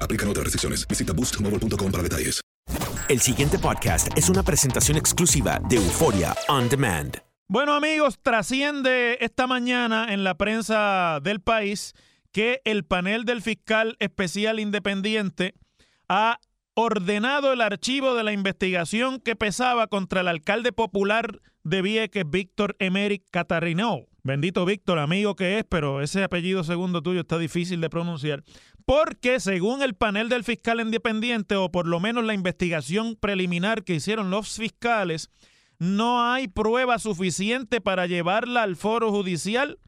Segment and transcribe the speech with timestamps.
[0.00, 0.88] Aplican otras restricciones.
[0.88, 2.40] Visita boostmobile.com para detalles.
[3.08, 7.16] El siguiente podcast es una presentación exclusiva de Euforia On Demand.
[7.48, 11.94] Bueno amigos, trasciende esta mañana en la prensa del país
[12.32, 15.54] que el panel del fiscal especial independiente
[16.08, 16.40] ha
[16.74, 22.74] ordenado el archivo de la investigación que pesaba contra el alcalde popular de Vieques, Víctor
[22.80, 24.08] Emerick Catarrineau.
[24.24, 28.42] Bendito Víctor, amigo que es, pero ese apellido segundo tuyo está difícil de pronunciar.
[28.86, 33.96] Porque según el panel del fiscal independiente, o por lo menos la investigación preliminar que
[33.96, 35.28] hicieron los fiscales,
[35.80, 39.78] no hay prueba suficiente para llevarla al foro judicial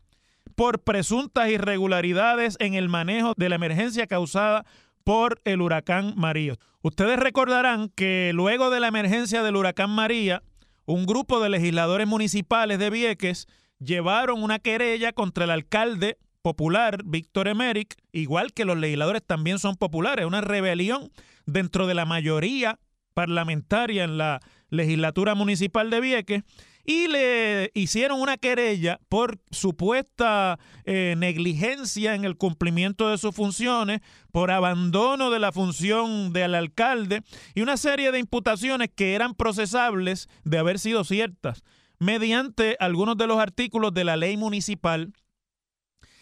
[0.57, 4.67] por presuntas irregularidades en el manejo de la emergencia causada
[5.05, 6.57] por el huracán María.
[6.83, 10.43] Ustedes recordarán que luego de la emergencia del huracán María,
[10.87, 13.47] un grupo de legisladores municipales de Vieques
[13.79, 19.76] llevaron una querella contra el alcalde popular, Víctor Emerick, igual que los legisladores también son
[19.76, 21.10] populares, una rebelión
[21.47, 22.78] dentro de la mayoría
[23.15, 24.41] parlamentaria en la
[24.71, 26.43] legislatura municipal de Vieques
[26.84, 34.00] y le hicieron una querella por supuesta eh, negligencia en el cumplimiento de sus funciones,
[34.32, 37.22] por abandono de la función del alcalde
[37.55, 41.62] y una serie de imputaciones que eran procesables de haber sido ciertas
[41.99, 45.12] mediante algunos de los artículos de la ley municipal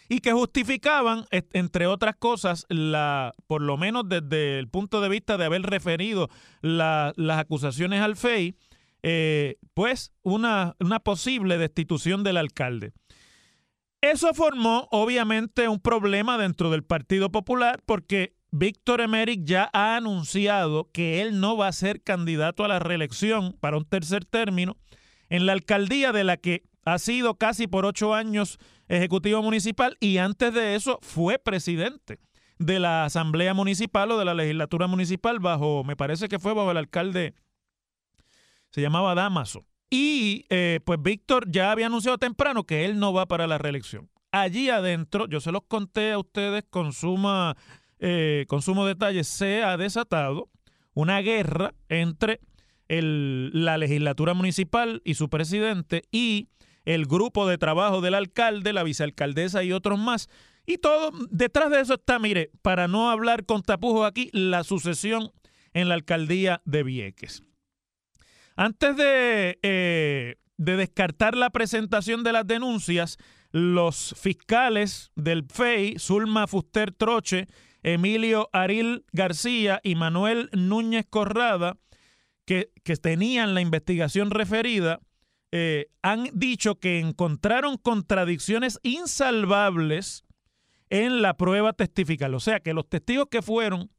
[0.09, 5.37] y que justificaban, entre otras cosas, la, por lo menos desde el punto de vista
[5.37, 6.29] de haber referido
[6.61, 8.55] la, las acusaciones al FEI,
[9.03, 12.93] eh, pues una, una posible destitución del alcalde.
[14.01, 20.89] Eso formó obviamente un problema dentro del Partido Popular porque Víctor Emerick ya ha anunciado
[20.91, 24.77] que él no va a ser candidato a la reelección para un tercer término
[25.29, 30.17] en la alcaldía de la que ha sido casi por ocho años ejecutivo municipal y
[30.17, 32.19] antes de eso fue presidente
[32.59, 36.71] de la asamblea municipal o de la legislatura municipal bajo, me parece que fue bajo
[36.71, 37.35] el alcalde,
[38.71, 39.65] se llamaba Damaso.
[39.89, 44.09] Y eh, pues Víctor ya había anunciado temprano que él no va para la reelección.
[44.31, 47.55] Allí adentro, yo se los conté a ustedes con, suma,
[47.99, 50.49] eh, con sumo detalle, se ha desatado
[50.93, 52.41] una guerra entre
[52.89, 56.49] el, la legislatura municipal y su presidente y
[56.87, 60.29] el grupo de trabajo del alcalde, la vicealcaldesa y otros más.
[60.65, 65.31] Y todo, detrás de eso está, mire, para no hablar con tapujos aquí, la sucesión
[65.73, 67.43] en la alcaldía de Vieques.
[68.55, 73.17] Antes de, eh, de descartar la presentación de las denuncias,
[73.51, 77.47] los fiscales del FEI, Zulma Fuster Troche,
[77.83, 81.77] Emilio Aril García y Manuel Núñez Corrada,
[82.45, 85.01] que, que tenían la investigación referida,
[85.51, 90.25] eh, han dicho que encontraron contradicciones insalvables
[90.89, 92.33] en la prueba testifical.
[92.33, 93.89] O sea, que los testigos que fueron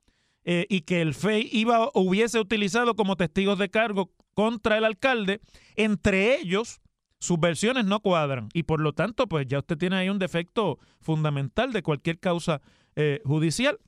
[0.45, 5.41] eh, y que el FEI iba, hubiese utilizado como testigos de cargo contra el alcalde,
[5.77, 6.81] entre ellos
[7.19, 10.79] sus versiones no cuadran y por lo tanto pues ya usted tiene ahí un defecto
[11.01, 12.61] fundamental de cualquier causa
[12.95, 13.79] eh, judicial.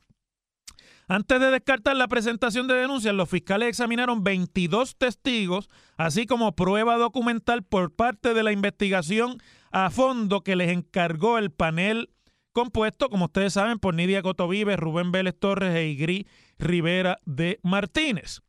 [1.10, 6.98] Antes de descartar la presentación de denuncias, los fiscales examinaron 22 testigos, así como prueba
[6.98, 9.38] documental por parte de la investigación
[9.72, 12.10] a fondo que les encargó el panel
[12.52, 16.28] compuesto, como ustedes saben, por Nidia Cotovive, Rubén Vélez Torres e Igri
[16.60, 18.40] Rivera de Martínez.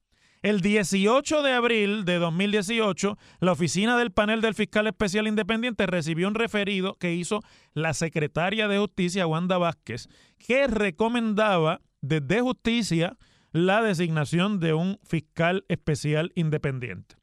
[0.43, 6.27] El 18 de abril de 2018, la oficina del panel del fiscal especial independiente recibió
[6.27, 7.39] un referido que hizo
[7.73, 13.17] la secretaria de Justicia, Wanda Vázquez, que recomendaba desde justicia
[13.51, 17.15] la designación de un fiscal especial independiente.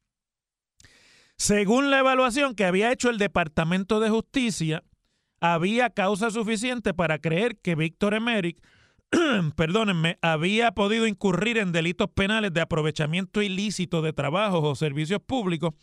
[1.37, 4.83] Según la evaluación que había hecho el Departamento de Justicia,
[5.39, 8.61] había causa suficiente para creer que Víctor Emerick,
[9.55, 15.73] perdónenme, había podido incurrir en delitos penales de aprovechamiento ilícito de trabajos o servicios públicos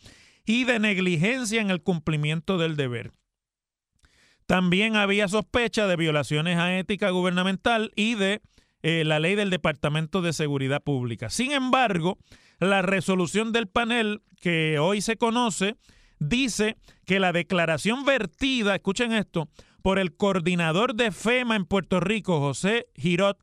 [0.45, 3.11] y de negligencia en el cumplimiento del deber.
[4.45, 8.41] También había sospecha de violaciones a ética gubernamental y de
[8.89, 11.29] eh, la ley del Departamento de Seguridad Pública.
[11.29, 12.17] Sin embargo,
[12.57, 15.75] la resolución del panel que hoy se conoce
[16.19, 19.49] dice que la declaración vertida, escuchen esto,
[19.81, 23.37] por el coordinador de FEMA en Puerto Rico, José Girot,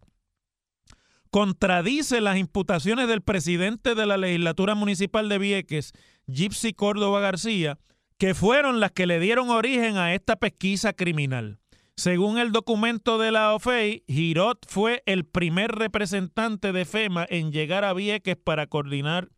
[1.31, 5.93] contradice las imputaciones del presidente de la legislatura municipal de Vieques,
[6.26, 7.79] Gypsy Córdoba García,
[8.17, 11.61] que fueron las que le dieron origen a esta pesquisa criminal.
[11.96, 17.85] Según el documento de la OFEI, Girot fue el primer representante de FEMA en llegar
[17.85, 19.29] a Vieques para coordinar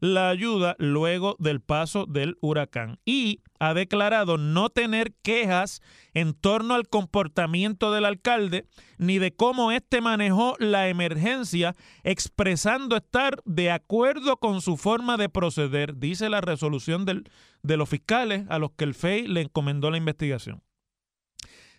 [0.00, 6.74] la ayuda luego del paso del huracán y ha declarado no tener quejas en torno
[6.74, 8.66] al comportamiento del alcalde
[8.98, 15.28] ni de cómo éste manejó la emergencia, expresando estar de acuerdo con su forma de
[15.28, 19.98] proceder, dice la resolución de los fiscales a los que el FEI le encomendó la
[19.98, 20.62] investigación.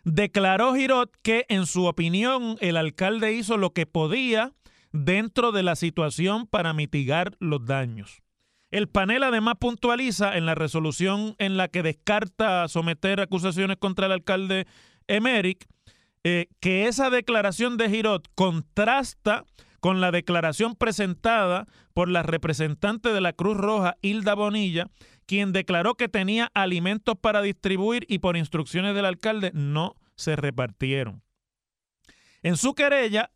[0.04, 4.54] Declaró Girot que, en su opinión, el alcalde hizo lo que podía
[4.92, 8.22] dentro de la situación para mitigar los daños.
[8.72, 14.14] El panel además puntualiza en la resolución en la que descarta someter acusaciones contra el
[14.14, 14.66] alcalde
[15.08, 15.68] Emerick
[16.24, 19.46] eh, que esa declaración de Girot contrasta
[19.80, 24.88] con la declaración presentada por la representante de la Cruz Roja, Hilda Bonilla,
[25.32, 31.24] quien declaró que tenía alimentos para distribuir y por instrucciones del alcalde no se repartieron.
[32.44, 33.32] En su querella,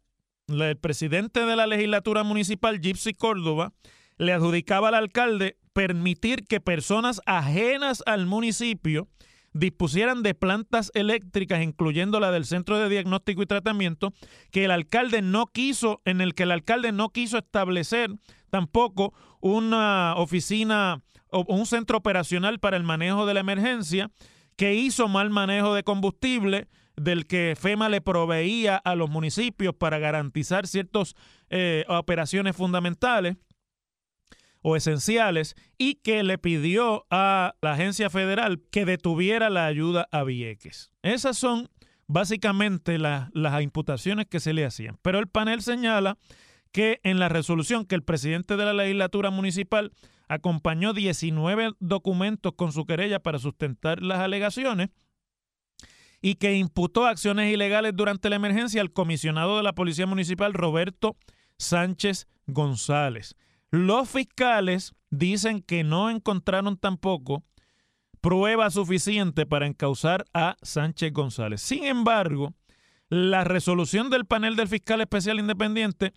[0.50, 3.72] el presidente de la legislatura municipal, Gypsy Córdoba,
[4.18, 9.08] le adjudicaba al alcalde permitir que personas ajenas al municipio
[9.54, 14.12] dispusieran de plantas eléctricas, incluyendo la del Centro de Diagnóstico y Tratamiento,
[14.52, 18.10] que el alcalde no quiso, en el que el alcalde no quiso establecer
[18.56, 24.12] tampoco una oficina o un centro operacional para el manejo de la emergencia,
[24.56, 30.00] que hizo mal manejo de combustible, del que FEMA le proveía a los municipios para
[30.00, 31.16] garantizar ciertas
[31.50, 33.36] eh, operaciones fundamentales
[34.62, 40.24] o esenciales y que le pidió a la agencia federal que detuviera la ayuda a
[40.24, 40.94] Vieques.
[41.04, 41.70] Esas son
[42.08, 44.98] básicamente las imputaciones que se le hacían.
[45.02, 46.18] Pero el panel señala
[46.76, 49.94] que en la resolución que el presidente de la legislatura municipal
[50.28, 54.90] acompañó 19 documentos con su querella para sustentar las alegaciones
[56.22, 61.16] y que imputó acciones ilegales durante la emergencia al comisionado de la Policía Municipal Roberto
[61.58, 63.38] Sánchez González.
[63.72, 67.46] Los fiscales dicen que no encontraron tampoco
[68.20, 71.62] prueba suficiente para encausar a Sánchez González.
[71.62, 72.54] Sin embargo,
[73.08, 76.12] la resolución del panel del fiscal especial independiente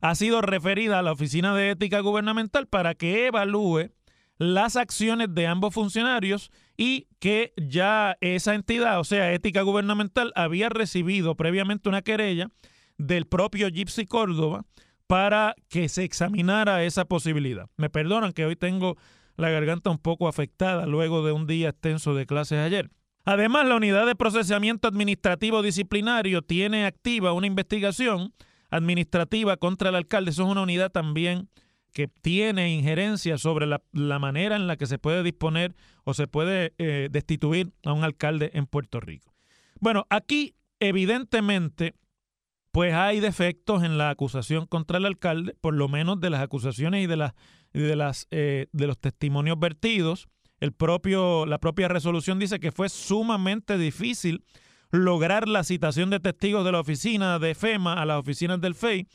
[0.00, 3.90] ha sido referida a la Oficina de Ética Gubernamental para que evalúe
[4.38, 10.68] las acciones de ambos funcionarios y que ya esa entidad, o sea, Ética Gubernamental, había
[10.68, 12.48] recibido previamente una querella
[12.98, 14.64] del propio Gypsy Córdoba
[15.08, 17.68] para que se examinara esa posibilidad.
[17.76, 18.96] Me perdonan que hoy tengo
[19.36, 22.90] la garganta un poco afectada luego de un día extenso de clases ayer.
[23.24, 28.32] Además, la Unidad de Procesamiento Administrativo Disciplinario tiene activa una investigación
[28.70, 30.30] administrativa contra el alcalde.
[30.30, 31.48] Eso es una unidad también
[31.92, 36.74] que tiene injerencia sobre la, manera en la que se puede disponer o se puede
[36.78, 39.34] eh, destituir a un alcalde en Puerto Rico.
[39.80, 41.94] Bueno, aquí evidentemente
[42.70, 47.02] pues hay defectos en la acusación contra el alcalde, por lo menos de las acusaciones
[47.02, 47.32] y de las
[47.72, 50.28] de las eh, de los testimonios vertidos.
[50.60, 54.44] El propio la propia resolución dice que fue sumamente difícil
[54.90, 59.06] lograr la citación de testigos de la oficina de FEMA a las oficinas del FEI,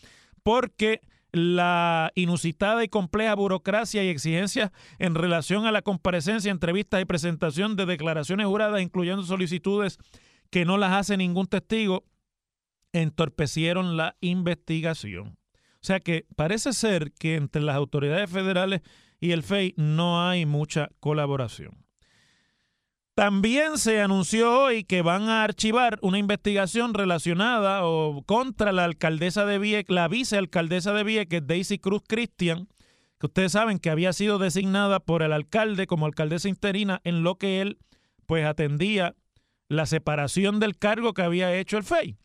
[0.44, 1.02] porque
[1.32, 7.76] la inusitada y compleja burocracia y exigencias en relación a la comparecencia, entrevistas y presentación
[7.76, 9.98] de declaraciones juradas, incluyendo solicitudes
[10.52, 12.06] que no las hace ningún testigo,
[12.92, 15.40] entorpecieron la investigación.
[15.58, 18.82] O sea que parece ser que entre las autoridades federales
[19.20, 21.83] y el FEI no hay mucha colaboración.
[23.16, 29.46] También se anunció hoy que van a archivar una investigación relacionada o contra la alcaldesa
[29.46, 32.68] de Vieques, la vicealcaldesa de Vieques, Daisy Cruz Cristian,
[33.20, 37.38] que ustedes saben que había sido designada por el alcalde como alcaldesa interina en lo
[37.38, 37.78] que él
[38.26, 39.16] pues atendía
[39.70, 42.18] la separación del cargo que había hecho el FEI.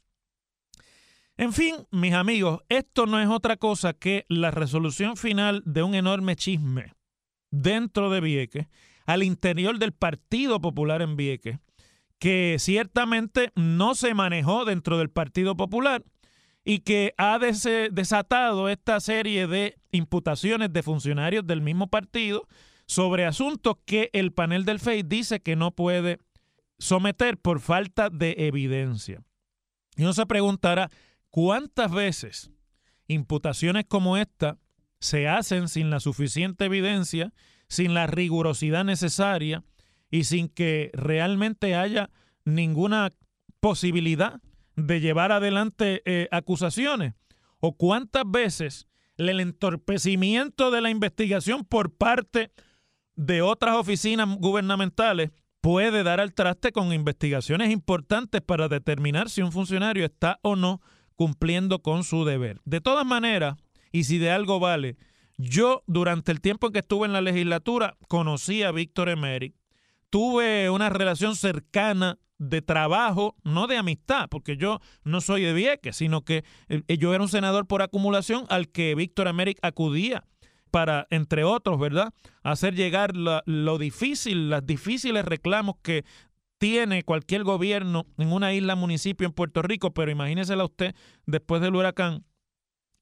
[1.36, 5.94] En fin, mis amigos, esto no es otra cosa que la resolución final de un
[5.94, 6.94] enorme chisme
[7.50, 8.68] dentro de Vieques
[9.08, 11.58] al interior del Partido Popular en Vieques,
[12.18, 16.04] que ciertamente no se manejó dentro del Partido Popular
[16.62, 22.46] y que ha desatado esta serie de imputaciones de funcionarios del mismo partido
[22.84, 26.18] sobre asuntos que el panel del FEI dice que no puede
[26.78, 29.22] someter por falta de evidencia.
[29.96, 30.90] Y uno se preguntará,
[31.30, 32.50] ¿cuántas veces
[33.06, 34.58] imputaciones como esta
[35.00, 37.32] se hacen sin la suficiente evidencia
[37.68, 39.64] sin la rigurosidad necesaria
[40.10, 42.10] y sin que realmente haya
[42.44, 43.10] ninguna
[43.60, 44.40] posibilidad
[44.76, 47.14] de llevar adelante eh, acusaciones?
[47.60, 52.52] ¿O cuántas veces el entorpecimiento de la investigación por parte
[53.16, 59.50] de otras oficinas gubernamentales puede dar al traste con investigaciones importantes para determinar si un
[59.50, 60.80] funcionario está o no
[61.16, 62.60] cumpliendo con su deber?
[62.64, 63.56] De todas maneras,
[63.90, 64.96] y si de algo vale,
[65.38, 69.54] yo, durante el tiempo en que estuve en la legislatura, conocí a Víctor Emery.
[70.10, 75.96] Tuve una relación cercana de trabajo, no de amistad, porque yo no soy de Vieques,
[75.96, 80.24] sino que eh, yo era un senador por acumulación al que Víctor Emerick acudía
[80.70, 86.04] para, entre otros, ¿verdad?, hacer llegar lo difícil, las difíciles reclamos que
[86.58, 90.94] tiene cualquier gobierno en una isla, municipio en Puerto Rico, pero imagínesela usted
[91.26, 92.24] después del huracán,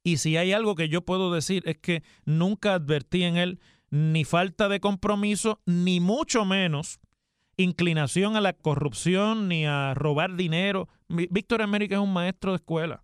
[0.07, 3.59] y si hay algo que yo puedo decir es que nunca advertí en él
[3.91, 7.01] ni falta de compromiso, ni mucho menos
[7.57, 10.89] inclinación a la corrupción ni a robar dinero.
[11.09, 13.03] Víctor América es un maestro de escuela.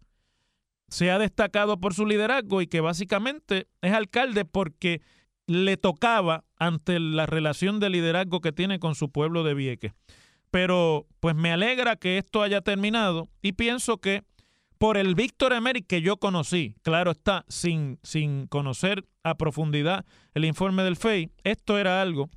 [0.91, 5.03] Se ha destacado por su liderazgo y que básicamente es alcalde porque
[5.49, 9.93] le tocaba ante la relación de liderazgo que tiene con su pueblo de Vieques.
[10.53, 14.23] Pero pues me alegra que esto haya terminado y pienso que
[14.83, 20.45] por el Víctor Emery que yo conocí, claro está, sin, sin conocer a profundidad el
[20.45, 22.31] informe del FEI, esto era algo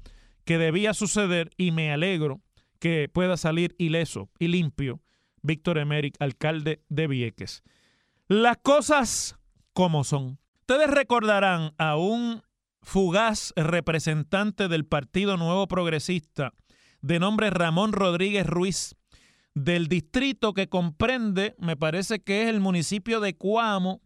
[0.44, 2.42] que debía suceder y me alegro
[2.78, 5.02] que pueda salir ileso y limpio
[5.42, 7.64] Víctor Emery, alcalde de Vieques.
[8.28, 9.40] Las cosas
[9.74, 10.38] como son.
[10.60, 12.44] Ustedes recordarán a un
[12.84, 16.54] fugaz representante del Partido Nuevo Progresista
[17.02, 18.96] de nombre Ramón Rodríguez Ruiz,
[19.56, 24.02] del distrito que comprende, me parece que es el municipio de Cuamo,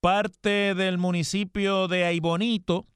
[0.00, 2.88] parte del municipio de Aibonito,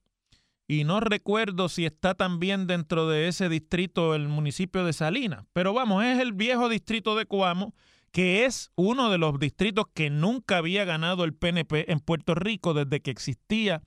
[0.66, 5.72] y no recuerdo si está también dentro de ese distrito el municipio de Salinas, pero
[5.74, 7.74] vamos, es el viejo distrito de Cuamo,
[8.10, 12.72] que es uno de los distritos que nunca había ganado el PNP en Puerto Rico
[12.72, 13.82] desde que existía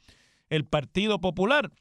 [0.49, 1.71] el Partido Popular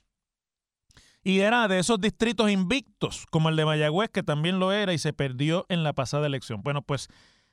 [1.29, 4.99] y era de esos distritos invictos, como el de Mayagüez, que también lo era y
[4.99, 6.63] se perdió en la pasada elección.
[6.63, 7.09] Bueno, pues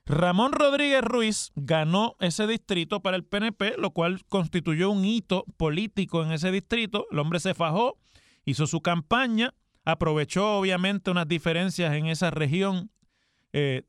[0.05, 6.23] Ramón Rodríguez Ruiz ganó ese distrito para el PNP, lo cual constituyó un hito político
[6.23, 7.05] en ese distrito.
[7.11, 7.97] El hombre se fajó,
[8.45, 9.53] hizo su campaña,
[9.83, 12.91] aprovechó obviamente unas diferencias en esa región
[13.51, 13.83] eh,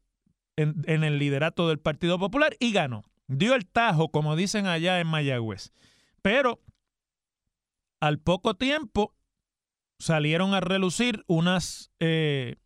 [0.56, 3.04] en, en el liderato del Partido Popular y ganó.
[3.28, 5.70] Dio el tajo, como dicen allá en Mayagüez.
[6.22, 6.60] Pero
[8.00, 9.15] al poco tiempo
[9.98, 12.56] salieron a relucir unas eh,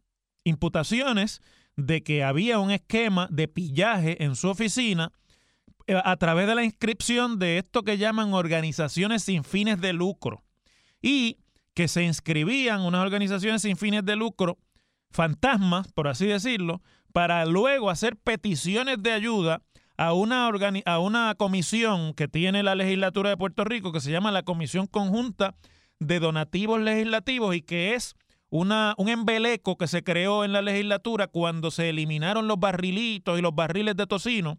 [0.45, 1.41] imputaciones
[1.77, 5.13] de que había un esquema de pillaje en su oficina
[5.87, 10.43] eh, a través de la inscripción de esto que llaman organizaciones sin fines de lucro.
[11.03, 11.39] Y
[11.75, 14.59] que se inscribían unas organizaciones sin fines de lucro
[15.11, 16.83] fantasmas, por así decirlo,
[17.13, 19.63] para luego hacer peticiones de ayuda
[19.97, 20.49] a una,
[20.87, 24.87] a una comisión que tiene la legislatura de Puerto Rico que se llama la Comisión
[24.87, 25.55] Conjunta
[26.01, 28.17] de donativos legislativos y que es
[28.49, 33.43] una, un embeleco que se creó en la legislatura cuando se eliminaron los barrilitos y
[33.43, 34.59] los barriles de tocino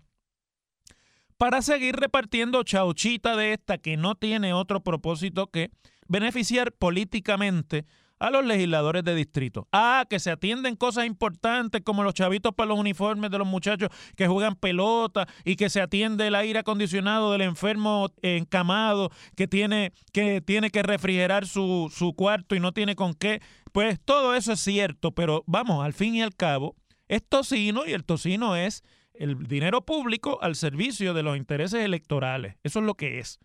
[1.37, 5.71] para seguir repartiendo chauchita de esta que no tiene otro propósito que
[6.07, 7.85] beneficiar políticamente
[8.21, 9.67] a los legisladores de distrito.
[9.71, 13.89] Ah, que se atienden cosas importantes como los chavitos para los uniformes de los muchachos
[14.15, 19.91] que juegan pelota y que se atiende el aire acondicionado del enfermo encamado que tiene
[20.13, 23.41] que, tiene que refrigerar su, su cuarto y no tiene con qué.
[23.71, 26.75] Pues todo eso es cierto, pero vamos, al fin y al cabo,
[27.07, 28.83] es tocino y el tocino es
[29.15, 32.55] el dinero público al servicio de los intereses electorales.
[32.63, 33.39] Eso es lo que es.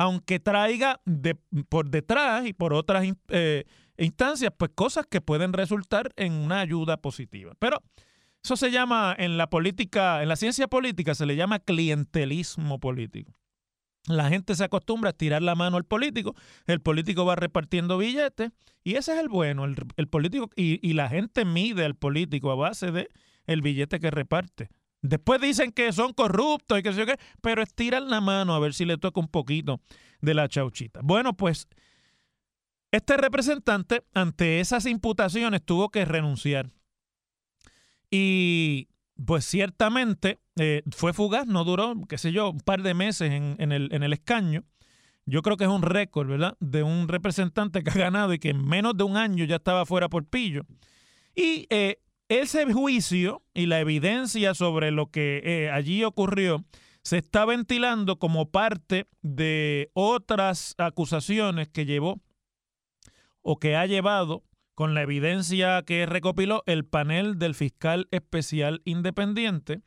[0.00, 1.34] Aunque traiga de,
[1.68, 3.64] por detrás y por otras eh,
[3.96, 7.54] instancias, pues cosas que pueden resultar en una ayuda positiva.
[7.58, 7.82] Pero
[8.44, 13.32] eso se llama en la política, en la ciencia política se le llama clientelismo político.
[14.06, 16.36] La gente se acostumbra a tirar la mano al político,
[16.66, 18.52] el político va repartiendo billetes
[18.84, 22.54] y ese es el bueno, el, político y, y, la gente mide al político a
[22.54, 23.08] base de
[23.46, 24.68] el billete que reparte.
[25.00, 28.58] Después dicen que son corruptos y que sé yo qué, pero estiran la mano a
[28.58, 29.80] ver si le toca un poquito
[30.20, 31.00] de la chauchita.
[31.02, 31.68] Bueno, pues
[32.90, 36.70] este representante ante esas imputaciones tuvo que renunciar.
[38.10, 38.88] Y
[39.24, 43.72] pues ciertamente eh, fue fugaz, no duró, qué sé yo, un par de meses en,
[43.72, 44.64] el, en el escaño.
[45.26, 46.56] Yo creo que es un récord, ¿verdad?
[46.58, 49.84] De un representante que ha ganado y que en menos de un año ya estaba
[49.84, 50.62] fuera por pillo.
[51.34, 56.64] Y eh, ese juicio y la evidencia sobre lo que eh, allí ocurrió
[57.02, 62.20] se está ventilando como parte de otras acusaciones que llevó
[63.40, 64.44] o que ha llevado
[64.74, 69.80] con la evidencia que recopiló el panel del fiscal especial independiente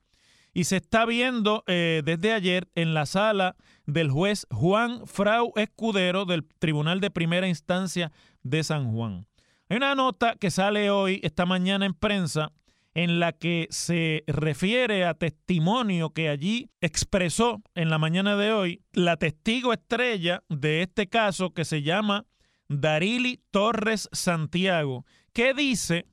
[0.53, 3.55] y se está viendo eh, desde ayer en la sala
[3.86, 8.12] del juez Juan Frau Escudero del Tribunal de Primera Instancia
[8.43, 9.27] de San Juan.
[9.71, 12.51] Hay una nota que sale hoy, esta mañana en prensa,
[12.93, 18.81] en la que se refiere a testimonio que allí expresó en la mañana de hoy
[18.91, 22.25] la testigo estrella de este caso que se llama
[22.67, 26.05] Darili Torres Santiago, que dice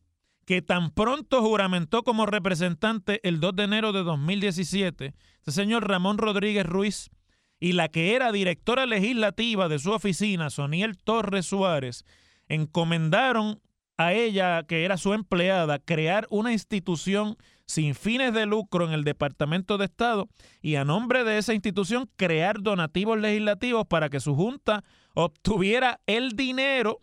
[0.46, 6.18] que tan pronto juramentó como representante el 2 de enero de 2017, este señor Ramón
[6.18, 7.10] Rodríguez Ruiz,
[7.58, 12.04] y la que era directora legislativa de su oficina, Soniel Torres Suárez,
[12.48, 13.60] encomendaron
[13.96, 19.04] a ella, que era su empleada, crear una institución sin fines de lucro en el
[19.04, 20.28] Departamento de Estado
[20.62, 24.84] y a nombre de esa institución crear donativos legislativos para que su junta
[25.14, 27.00] obtuviera el dinero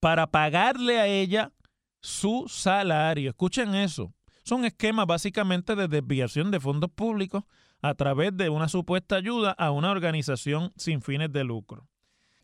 [0.00, 1.52] para pagarle a ella
[2.00, 3.30] su salario.
[3.30, 4.12] Escuchen eso.
[4.44, 7.44] Es un esquema básicamente de desviación de fondos públicos
[7.82, 11.86] a través de una supuesta ayuda a una organización sin fines de lucro.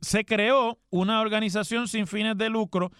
[0.05, 2.93] Se creó una organización sin fines de lucro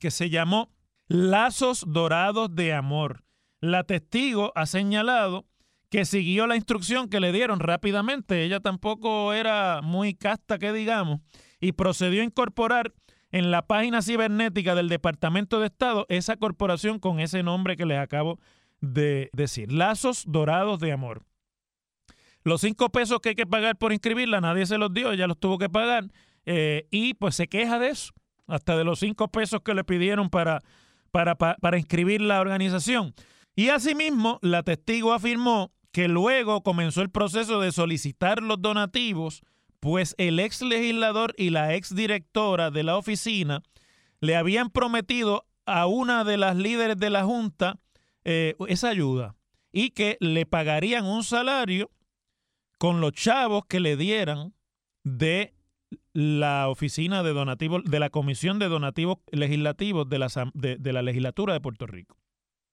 [0.00, 0.70] que se llamó
[1.06, 3.22] Lazos Dorados de Amor.
[3.60, 5.46] La testigo ha señalado
[5.90, 8.44] que siguió la instrucción que le dieron rápidamente.
[8.44, 11.20] Ella tampoco era muy casta, que digamos,
[11.60, 12.94] y procedió a incorporar
[13.30, 17.98] en la página cibernética del Departamento de Estado esa corporación con ese nombre que les
[17.98, 18.38] acabo
[18.80, 19.70] de decir.
[19.70, 21.24] Lazos Dorados de Amor.
[22.42, 25.38] Los cinco pesos que hay que pagar por inscribirla, nadie se los dio, ella los
[25.38, 26.06] tuvo que pagar.
[26.50, 28.14] Eh, y pues se queja de eso,
[28.46, 30.62] hasta de los cinco pesos que le pidieron para,
[31.10, 33.14] para, para inscribir la organización.
[33.54, 39.42] Y asimismo, la testigo afirmó que luego comenzó el proceso de solicitar los donativos,
[39.78, 43.62] pues el ex legislador y la ex directora de la oficina
[44.20, 47.78] le habían prometido a una de las líderes de la Junta
[48.24, 49.36] eh, esa ayuda
[49.70, 51.90] y que le pagarían un salario
[52.78, 54.54] con los chavos que le dieran
[55.04, 55.57] de
[56.12, 61.52] la oficina de donativos, de la Comisión de Donativos Legislativos de la, de la Legislatura
[61.54, 62.16] de Puerto Rico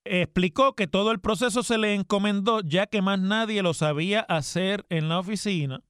[0.06, 4.86] explicó que todo el proceso se le encomendó ya que más nadie lo sabía hacer
[4.90, 5.82] en la oficina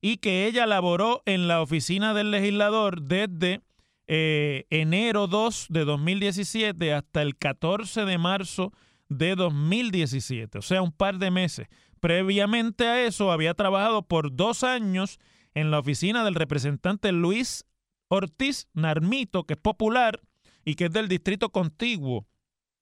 [0.00, 3.60] y que ella laboró en la oficina del legislador desde
[4.08, 8.72] eh, enero 2 de 2017 hasta el 14 de marzo
[9.08, 11.68] de 2017, o sea, un par de meses.
[12.00, 15.20] Previamente a eso había trabajado por dos años
[15.54, 17.64] en la oficina del representante Luis
[18.08, 20.20] Ortiz Narmito, que es popular
[20.64, 22.26] y que es del distrito contiguo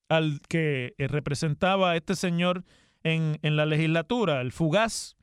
[0.09, 2.65] al que eh, representaba a este señor
[3.03, 5.17] en, en la legislatura, el fugaz.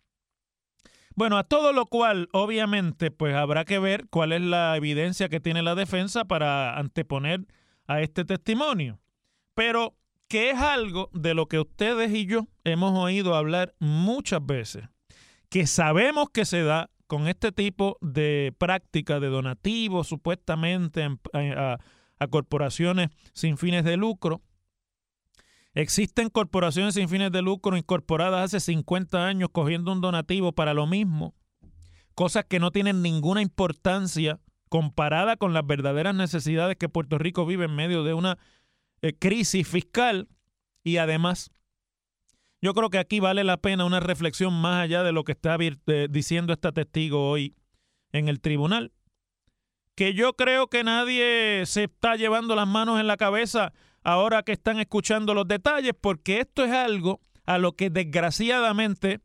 [1.15, 5.39] Bueno, a todo lo cual, obviamente, pues habrá que ver cuál es la evidencia que
[5.39, 7.47] tiene la defensa para anteponer
[7.87, 8.99] a este testimonio.
[9.55, 9.95] Pero
[10.27, 14.83] que es algo de lo que ustedes y yo hemos oído hablar muchas veces,
[15.49, 21.77] que sabemos que se da con este tipo de práctica de donativos supuestamente a,
[22.29, 24.41] corporaciones sin fines de lucro,
[25.73, 30.87] Existen corporaciones sin fines de lucro incorporadas hace 50 años cogiendo un donativo para lo
[30.87, 31.35] mismo,
[32.15, 34.39] cosas que no tienen ninguna importancia
[34.69, 38.39] comparada con las verdaderas necesidades que Puerto Rico vive en medio de una
[39.03, 40.27] eh, crisis fiscal
[40.83, 41.51] y además
[42.61, 45.57] yo creo que aquí vale la pena una reflexión más allá de lo que está
[46.09, 47.55] diciendo esta testigo hoy
[48.11, 48.91] en el tribunal.
[49.95, 54.53] Que yo creo que nadie se está llevando las manos en la cabeza ahora que
[54.53, 59.21] están escuchando los detalles, porque esto es algo a lo que desgraciadamente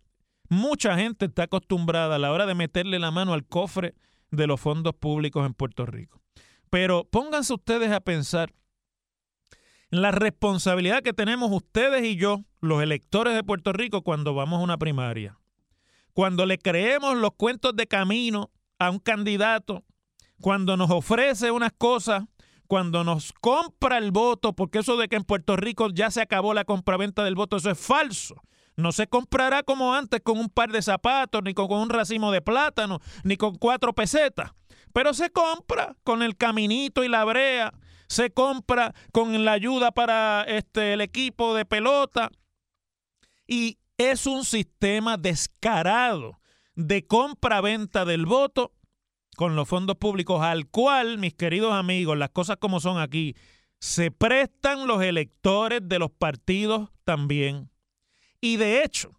[0.49, 3.95] mucha gente está acostumbrada a la hora de meterle la mano al cofre
[4.31, 6.21] de los fondos públicos en Puerto Rico.
[6.71, 8.53] Pero pónganse ustedes a pensar
[9.93, 14.63] la responsabilidad que tenemos ustedes y yo, los electores de Puerto Rico, cuando vamos a
[14.65, 15.39] una primaria.
[16.15, 19.85] Cuando le creemos los cuentos de camino a un candidato,
[20.41, 22.25] cuando nos ofrece unas cosas,
[22.67, 26.55] cuando nos compra el voto, porque eso de que en Puerto Rico ya se acabó
[26.55, 28.37] la compraventa del voto, eso es falso.
[28.77, 32.41] No se comprará como antes con un par de zapatos, ni con, un racimo de
[32.41, 34.53] plátano, ni con cuatro pesetas.
[34.95, 37.75] Pero se compra con el caminito y la brea
[38.13, 42.31] se compra con la ayuda para este, el equipo de pelota.
[43.47, 46.39] Y es un sistema descarado
[46.75, 48.73] de compra-venta del voto
[49.35, 53.35] con los fondos públicos, al cual, mis queridos amigos, las cosas como son aquí,
[53.79, 57.71] se prestan los electores de los partidos también.
[58.43, 59.11] Y de hecho,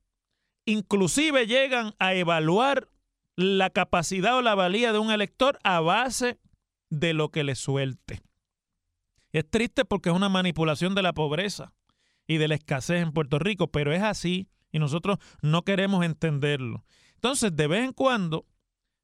[0.65, 2.89] inclusive llegan a evaluar
[3.35, 6.37] la capacidad o la valía de un elector a base
[6.91, 8.21] de lo que le suelte.
[9.33, 11.73] Es triste porque es una manipulación de la pobreza
[12.27, 16.85] y de la escasez en Puerto Rico, pero es así y nosotros no queremos entenderlo.
[17.15, 18.45] Entonces, de vez en cuando,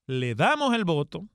[0.06, 1.28] le damos el voto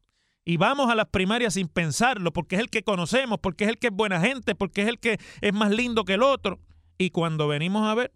[0.44, 3.78] y vamos a las primarias sin pensarlo, porque es el que conocemos, porque es el
[3.78, 6.60] que es buena gente, porque es el que es más lindo que el otro.
[6.98, 8.12] Y cuando venimos a ver,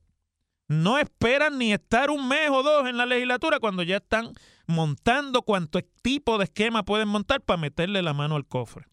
[0.68, 4.32] no esperan ni estar un mes o dos en la legislatura cuando ya están
[4.66, 8.86] montando cuánto tipo de esquema pueden montar para meterle la mano al cofre.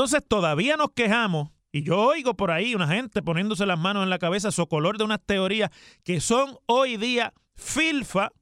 [0.00, 4.08] Entonces todavía nos quejamos, y yo oigo por ahí una gente poniéndose las manos en
[4.08, 5.70] la cabeza, color de unas teorías
[6.04, 8.32] que son hoy día filfa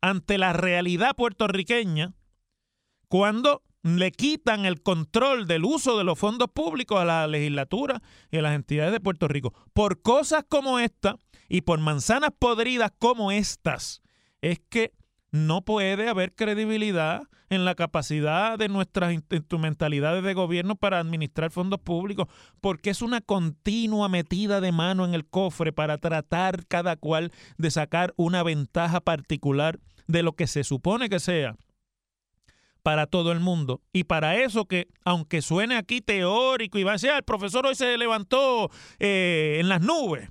[0.00, 2.14] ante la realidad puertorriqueña,
[3.08, 8.36] cuando le quitan el control del uso de los fondos públicos a la legislatura y
[8.36, 9.52] a las entidades de Puerto Rico.
[9.72, 11.16] Por cosas como esta
[11.48, 14.02] y por manzanas podridas como estas,
[14.40, 14.92] es que
[15.32, 21.80] no puede haber credibilidad en la capacidad de nuestras instrumentalidades de gobierno para administrar fondos
[21.80, 22.28] públicos,
[22.60, 27.70] porque es una continua metida de mano en el cofre para tratar cada cual de
[27.70, 31.56] sacar una ventaja particular de lo que se supone que sea
[32.82, 33.80] para todo el mundo.
[33.92, 37.66] Y para eso que, aunque suene aquí teórico y va a decir, ah, el profesor
[37.66, 40.30] hoy se levantó eh, en las nubes,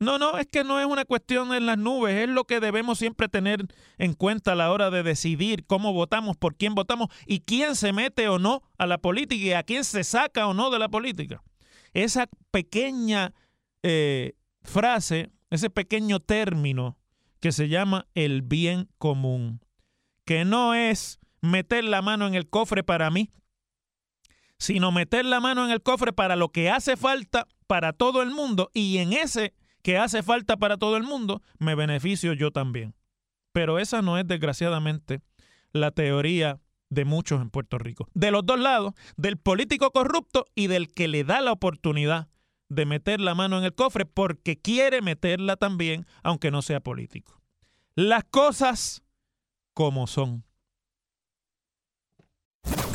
[0.00, 2.98] no, no, es que no es una cuestión en las nubes, es lo que debemos
[2.98, 3.66] siempre tener
[3.98, 7.92] en cuenta a la hora de decidir cómo votamos, por quién votamos y quién se
[7.92, 10.88] mete o no a la política y a quién se saca o no de la
[10.88, 11.42] política.
[11.92, 13.34] Esa pequeña
[13.82, 14.32] eh,
[14.62, 16.96] frase, ese pequeño término
[17.38, 19.60] que se llama el bien común,
[20.24, 23.30] que no es meter la mano en el cofre para mí,
[24.58, 28.30] sino meter la mano en el cofre para lo que hace falta para todo el
[28.30, 32.94] mundo y en ese que hace falta para todo el mundo, me beneficio yo también.
[33.52, 35.20] Pero esa no es desgraciadamente
[35.72, 38.08] la teoría de muchos en Puerto Rico.
[38.14, 42.28] De los dos lados, del político corrupto y del que le da la oportunidad
[42.68, 47.40] de meter la mano en el cofre porque quiere meterla también, aunque no sea político.
[47.94, 49.02] Las cosas
[49.74, 50.44] como son.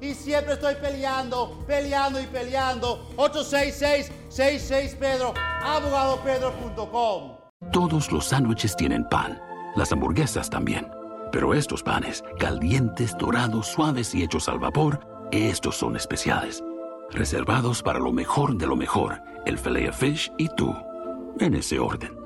[0.00, 3.08] Y siempre estoy peleando, peleando y peleando.
[3.16, 7.36] 866-66 Pedro, abogadopedro.com.
[7.72, 9.40] Todos los sándwiches tienen pan.
[9.74, 10.88] Las hamburguesas también.
[11.32, 15.00] Pero estos panes, calientes, dorados, suaves y hechos al vapor,
[15.32, 16.62] estos son especiales.
[17.10, 20.74] Reservados para lo mejor de lo mejor, el filet fish y tú,
[21.40, 22.25] en ese orden.